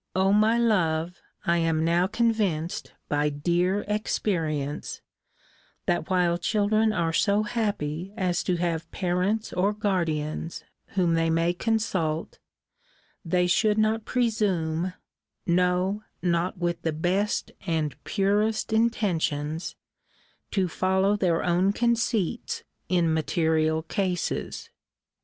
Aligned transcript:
O 0.15 0.33
my 0.33 0.57
love, 0.57 1.21
I 1.45 1.59
am 1.59 1.85
now 1.85 2.07
convinced, 2.07 2.91
by 3.07 3.29
dear 3.29 3.81
experience, 3.87 4.99
that 5.85 6.09
while 6.09 6.39
children 6.39 6.91
are 6.91 7.13
so 7.13 7.43
happy 7.43 8.11
as 8.17 8.41
to 8.45 8.55
have 8.55 8.89
parents 8.89 9.53
or 9.53 9.73
guardians 9.73 10.63
whom 10.95 11.13
they 11.13 11.29
may 11.29 11.53
consult, 11.53 12.39
they 13.23 13.45
should 13.45 13.77
not 13.77 14.03
presume 14.03 14.93
(no, 15.45 16.01
not 16.23 16.57
with 16.57 16.81
the 16.81 16.93
best 16.93 17.51
and 17.67 17.95
purest 18.03 18.73
intentions) 18.73 19.75
to 20.49 20.67
follow 20.67 21.15
their 21.15 21.43
own 21.43 21.73
conceits 21.73 22.63
in 22.89 23.13
material 23.13 23.83
cases. 23.83 24.71